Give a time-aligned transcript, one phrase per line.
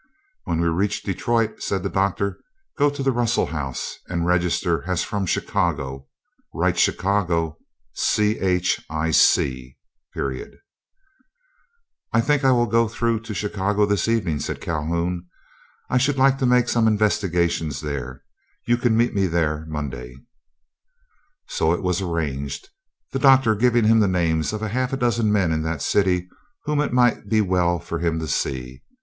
[0.45, 2.39] "When we reach Detroit," said the Doctor,
[2.75, 6.07] "go to the Russell House, and register as from Chicago.
[6.55, 7.59] Write Chicago
[7.93, 9.71] 'Chic.'" "I
[12.19, 15.27] think I will go through to Chicago this evening," said Calhoun;
[15.87, 18.23] "I should like to make some investigations there;
[18.65, 20.15] you can meet me there Monday."
[21.47, 22.69] So it was arranged,
[23.11, 26.27] the Doctor giving him the names of half a dozen men in that city
[26.63, 28.81] whom it might be well for him to see.